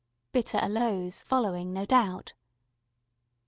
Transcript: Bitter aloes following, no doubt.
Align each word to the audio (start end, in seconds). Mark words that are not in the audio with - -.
Bitter 0.31 0.57
aloes 0.57 1.21
following, 1.21 1.73
no 1.73 1.85
doubt. 1.85 2.33